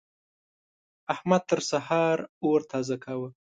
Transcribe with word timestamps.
احمد 1.13 1.41
تر 1.49 1.59
سهار 1.71 2.17
اور 2.45 2.59
تازه 2.71 2.95
کاوو. 3.03 3.27